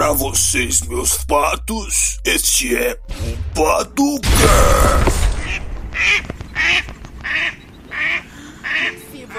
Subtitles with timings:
[0.00, 4.30] Para vocês, meus patos, este é o Paducast.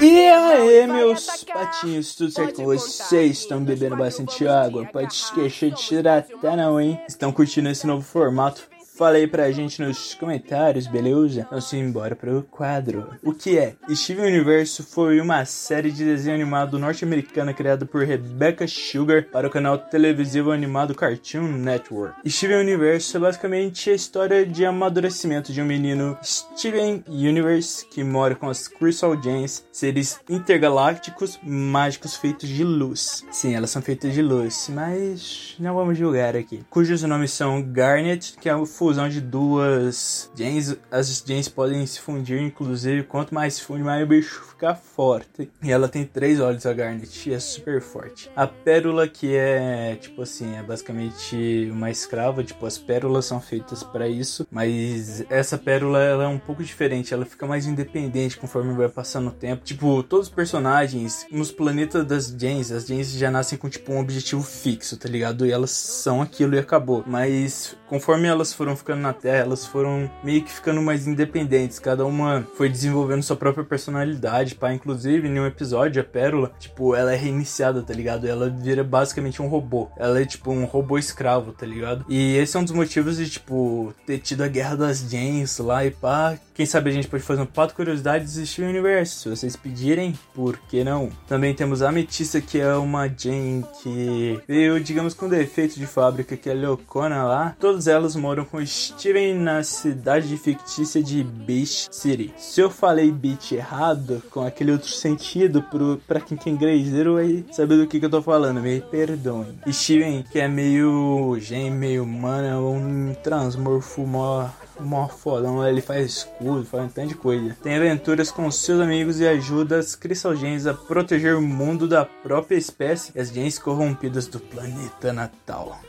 [0.00, 3.38] E aí, meus patinhos, tudo certo com vocês?
[3.38, 4.84] Estão bebendo bastante água?
[4.86, 7.00] Pode esquecer de tirar até não, hein?
[7.08, 8.62] Estão curtindo esse novo formato?
[8.98, 11.46] Fala aí pra gente nos comentários, beleza?
[11.48, 13.14] Vamos embora pro quadro.
[13.22, 13.76] O que é?
[13.94, 19.50] Steven Universo foi uma série de desenho animado norte-americana criada por Rebecca Sugar para o
[19.50, 22.28] canal televisivo animado Cartoon Network.
[22.28, 28.34] Steven Universo é basicamente a história de amadurecimento de um menino Steven Universe que mora
[28.34, 33.24] com as Crystal Gems, seres intergalácticos mágicos feitos de luz.
[33.30, 36.64] Sim, elas são feitas de luz, mas não vamos julgar aqui.
[36.68, 40.74] Cujos nomes são Garnet, que é o fusão de duas gens.
[40.90, 43.02] As gens podem se fundir, inclusive.
[43.02, 45.50] Quanto mais se funde, mais o bicho fica forte.
[45.62, 48.30] E ela tem três olhos, a Garnet, e é super forte.
[48.34, 52.42] A Pérola, que é, tipo assim, é basicamente uma escrava.
[52.42, 54.46] Tipo, as pérolas são feitas para isso.
[54.50, 57.12] Mas essa pérola, ela é um pouco diferente.
[57.12, 59.64] Ela fica mais independente conforme vai passando o tempo.
[59.64, 64.00] Tipo, todos os personagens nos planetas das gens, as gens já nascem com, tipo, um
[64.00, 65.44] objetivo fixo, tá ligado?
[65.44, 67.04] E elas são aquilo e acabou.
[67.06, 71.78] Mas conforme elas foram ficando na Terra, elas foram meio que ficando mais independentes.
[71.78, 74.72] Cada uma foi desenvolvendo sua própria personalidade, pá.
[74.72, 78.26] Inclusive, em um episódio, a Pérola, tipo, ela é reiniciada, tá ligado?
[78.26, 79.88] Ela vira basicamente um robô.
[79.96, 82.04] Ela é, tipo, um robô escravo, tá ligado?
[82.08, 85.84] E esse é um dos motivos de, tipo, ter tido a Guerra das Gens lá
[85.84, 86.38] e pá.
[86.54, 89.20] Quem sabe a gente pode fazer um pato curiosidades de Steven Universo.
[89.20, 91.08] Se vocês pedirem, por que não?
[91.28, 96.36] Também temos a Ametista, que é uma Gen que veio, digamos, com defeito de fábrica,
[96.36, 97.56] que é Leocona lá.
[97.60, 102.32] Todas elas moram com Steven na cidade fictícia de Beach City.
[102.36, 107.44] Se eu falei beach errado, com aquele outro sentido, pro, pra quem é ingleseiro vai
[107.50, 109.58] saber do que, que eu tô falando, me perdoem.
[109.70, 116.64] Steven, que é meio gen, meio humano, é um transmorfo mó fodão, ele faz escudo,
[116.64, 117.56] faz um tanto de coisa.
[117.62, 122.04] Tem aventuras com seus amigos e ajuda as Crystal Gens a proteger o mundo da
[122.04, 125.80] própria espécie e as gens corrompidas do planeta natal.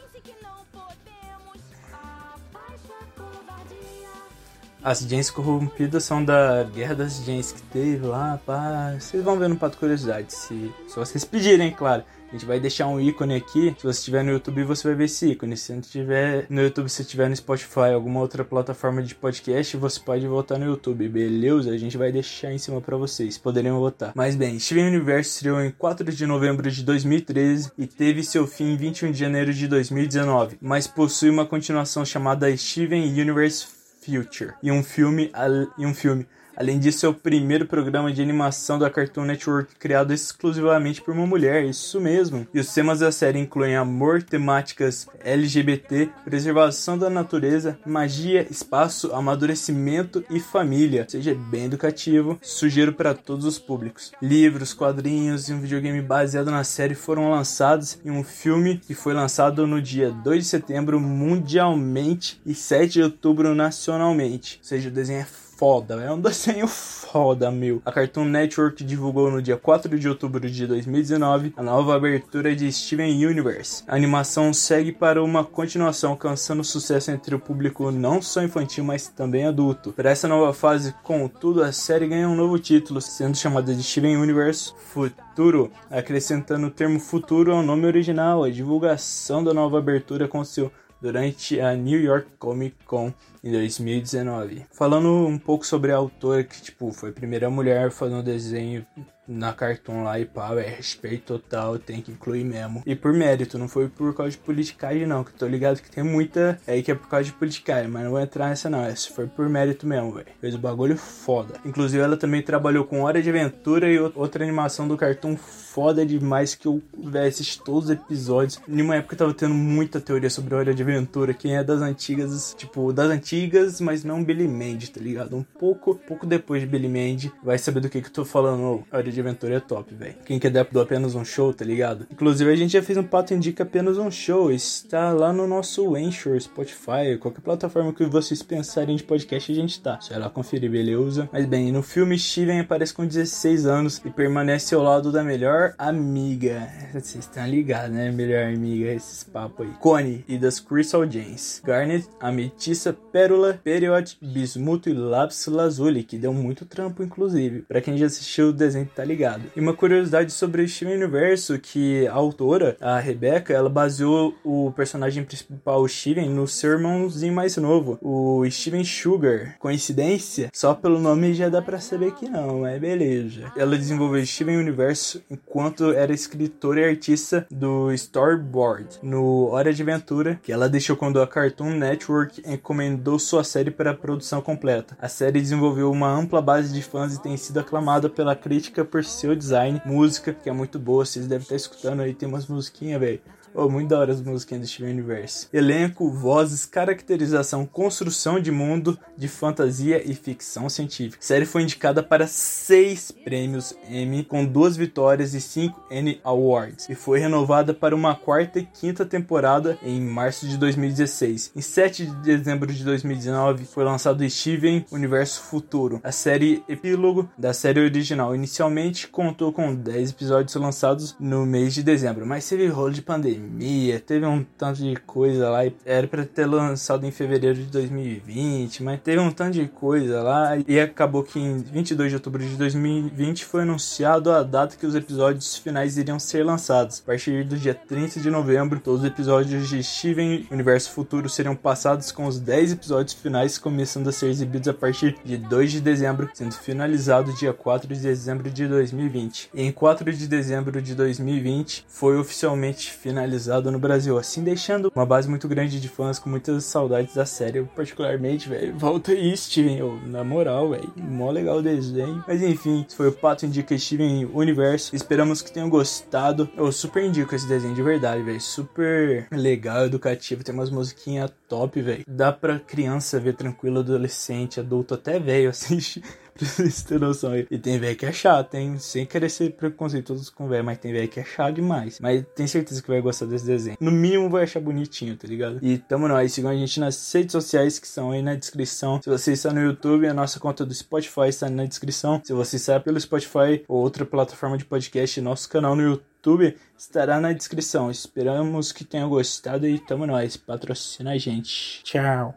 [4.84, 8.96] As gens corrompidas são da Guerra das Gens que teve lá, pá.
[9.00, 12.04] Vocês vão ver no Pato Curiosidade, se, se vocês pedirem, claro.
[12.30, 13.76] A gente vai deixar um ícone aqui.
[13.78, 15.58] Se você estiver no YouTube, você vai ver esse ícone.
[15.58, 20.00] Se não estiver no YouTube, se estiver no Spotify, alguma outra plataforma de podcast, você
[20.00, 21.72] pode voltar no YouTube, beleza?
[21.72, 24.12] A gente vai deixar em cima para vocês, poderiam votar.
[24.16, 28.74] Mas bem, Steven Universe estreou em 4 de novembro de 2013 e teve seu fim
[28.74, 33.79] em 21 de janeiro de 2019, mas possui uma continuação chamada Steven Universe
[34.10, 34.54] Future.
[34.64, 35.32] E um filme
[35.78, 36.28] e um filme
[36.60, 41.26] Além disso, é o primeiro programa de animação da Cartoon Network criado exclusivamente por uma
[41.26, 42.46] mulher, isso mesmo.
[42.54, 50.22] E os temas da série incluem amor, temáticas LGBT, preservação da natureza, magia, espaço, amadurecimento
[50.30, 51.06] e família.
[51.08, 54.12] Seja bem educativo, sugiro para todos os públicos.
[54.22, 59.14] Livros, quadrinhos e um videogame baseado na série foram lançados em um filme que foi
[59.14, 64.60] lançado no dia 2 de setembro mundialmente e 7 de outubro nacionalmente.
[64.62, 67.82] Ou seja, o desenho é foda, é um desenho foda, meu.
[67.86, 72.72] A Cartoon Network divulgou no dia 4 de outubro de 2019 a nova abertura de
[72.72, 73.84] Steven Universe.
[73.86, 79.10] A animação segue para uma continuação, alcançando sucesso entre o público não só infantil, mas
[79.10, 79.92] também adulto.
[79.92, 84.16] Para essa nova fase, contudo, a série ganha um novo título, sendo chamada de Steven
[84.16, 88.46] Universe Futuro, acrescentando o termo futuro ao nome original.
[88.46, 90.72] A divulgação da nova abertura aconteceu
[91.02, 94.66] durante a New York Comic Con em 2019.
[94.72, 98.86] Falando um pouco sobre a autora, que tipo, foi a primeira mulher um desenho
[99.30, 102.82] na Cartoon lá e pá, é respeito total, tem que incluir mesmo.
[102.86, 106.04] E por mérito, não foi por causa de politicagem não, que tô ligado que tem
[106.04, 109.14] muita aí que é por causa de politicagem, mas não vou entrar nessa não, essa
[109.14, 110.28] foi por mérito mesmo, velho.
[110.42, 111.56] Fez o bagulho foda.
[111.64, 116.56] Inclusive ela também trabalhou com Hora de Aventura e outra animação do Cartoon foda demais
[116.56, 116.82] que eu,
[117.28, 118.60] assisti todos os episódios.
[118.68, 121.82] Em uma época eu tava tendo muita teoria sobre Hora de Aventura, quem é das
[121.82, 125.36] antigas, tipo, das antigas, mas não Billy Mandy, tá ligado?
[125.36, 128.84] Um pouco, pouco depois de Billy Mandy, vai saber do que que eu tô falando,
[128.92, 130.16] Hora de Aventura é top, velho.
[130.26, 132.06] Quem quer dar apenas um show, tá ligado?
[132.12, 134.52] Inclusive, a gente já fez um pato indica apenas um show.
[134.52, 139.82] Está lá no nosso Anchor, Spotify, qualquer plataforma que vocês pensarem de podcast, a gente
[139.82, 140.00] tá.
[140.02, 141.30] Só lá conferir, beleza?
[141.32, 145.74] Mas bem, no filme, Steven aparece com 16 anos e permanece ao lado da melhor
[145.78, 146.68] amiga.
[146.92, 148.12] Vocês estão ligados, né?
[148.12, 149.74] Melhor amiga, esses papos aí.
[149.80, 151.62] Connie e das Crystal Gems.
[151.64, 157.62] Garnet, Ametista, Pérola, Period, Bismuto e Lápis Lazuli, que deu muito trampo, inclusive.
[157.62, 159.42] Pra quem já assistiu o desenho, tá ligado.
[159.56, 164.72] E uma curiosidade sobre o Steven Universo, que a autora, a Rebecca, ela baseou o
[164.76, 169.56] personagem principal, o Steven, no seu irmãozinho mais novo, o Steven Sugar.
[169.60, 170.50] Coincidência?
[170.54, 173.52] Só pelo nome já dá pra saber que não, mas beleza.
[173.58, 180.40] Ela desenvolveu Steven Universo enquanto era escritora e artista do Storyboard, no Hora de Aventura,
[180.44, 184.98] que ela deixou quando a Cartoon Network encomendou sua série para a produção completa.
[185.02, 188.99] A série desenvolveu uma ampla base de fãs e tem sido aclamada pela crítica por
[189.06, 193.00] seu design, música, que é muito boa, vocês devem estar escutando aí, tem umas musiquinhas,
[193.00, 193.22] velho.
[193.54, 195.48] Oh, muito da hora as músicas do Steven Universe.
[195.52, 201.18] Elenco, vozes, caracterização, construção de mundo, de fantasia e ficção científica.
[201.22, 206.88] A série foi indicada para seis prêmios Emmy, com duas vitórias e cinco N Awards,
[206.90, 211.52] e foi renovada para uma quarta e quinta temporada em março de 2016.
[211.56, 217.54] Em 7 de dezembro de 2019 foi lançado Steven Universo Futuro, a série epílogo da
[217.54, 218.36] série original.
[218.36, 223.39] Inicialmente contou com 10 episódios lançados no mês de dezembro, mas teve rolo de pandemia
[223.40, 225.60] pandemia, teve um tanto de coisa lá.
[225.86, 230.58] Era para ter lançado em fevereiro de 2020, mas teve um tanto de coisa lá.
[230.68, 234.96] E acabou que em 22 de outubro de 2020 foi anunciado a data que os
[234.96, 237.02] episódios finais iriam ser lançados.
[237.04, 241.56] A partir do dia 30 de novembro, todos os episódios de Steven Universo Futuro seriam
[241.56, 245.82] passados com os 10 episódios finais começando a ser exibidos a partir de 2 de
[245.82, 249.50] dezembro, sendo finalizado dia 4 de dezembro de 2020.
[249.54, 254.92] E em 4 de dezembro de 2020 foi oficialmente finalizado finalizado no Brasil, assim deixando
[254.96, 257.64] uma base muito grande de fãs com muitas saudades da série.
[257.64, 262.24] Particularmente, velho, volta aí, Steven, eu, na moral, velho, mó legal o desenho.
[262.28, 264.96] Mas enfim, foi o Pato Indica Steven Universo.
[264.96, 266.50] Esperamos que tenham gostado.
[266.58, 268.42] Eu super indico esse desenho de verdade, velho.
[268.42, 272.04] Super legal, educativo, tem umas musiquinhas top, velho.
[272.08, 276.04] Dá pra criança ver tranquilo, adolescente, adulto, até velho assistir.
[276.46, 277.48] vocês terem noção aí.
[277.50, 278.78] E tem velho que é chato, hein?
[278.80, 282.00] Sem querer ser preconceituoso com velho, mas tem velho que é chato demais.
[282.00, 283.78] Mas tem certeza que vai gostar desse desenho.
[283.80, 285.60] No mínimo vai achar bonitinho, tá ligado?
[285.62, 286.34] E tamo nós.
[286.34, 289.02] Sigam a gente nas redes sociais que estão aí na descrição.
[289.02, 292.22] Se você está no YouTube, a nossa conta do Spotify está na descrição.
[292.24, 297.20] Se você está pelo Spotify ou outra plataforma de podcast, nosso canal no YouTube estará
[297.20, 297.92] na descrição.
[297.92, 300.38] Esperamos que tenham gostado e tamo nós.
[300.38, 301.84] Patrocina a gente.
[301.84, 302.36] Tchau.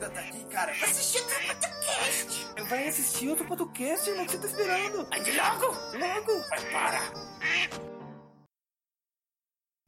[0.00, 0.72] Ainda tá aqui, cara?
[0.72, 2.64] Vai assistir outro podcast!
[2.68, 5.08] Vai assistir outro podcast, irmão, que você tá esperando?
[5.10, 5.66] Aí logo!
[5.98, 6.48] Logo!
[6.48, 7.00] Vai, para!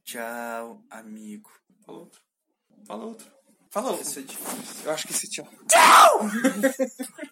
[0.05, 1.49] Tchau, amigo.
[1.83, 2.21] Fala outro.
[2.85, 3.31] Fala outro.
[3.71, 4.03] Fala outro.
[4.03, 4.85] Isso é difícil.
[4.85, 5.47] Eu acho que esse tchau.
[5.67, 6.19] Tchau!